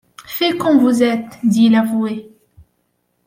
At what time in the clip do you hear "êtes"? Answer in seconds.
1.03-1.37